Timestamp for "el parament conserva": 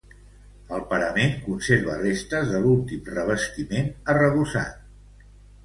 0.77-1.99